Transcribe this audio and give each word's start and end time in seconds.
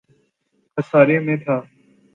خسارے 0.77 1.19
میں 1.19 1.37
تھا 1.37 1.61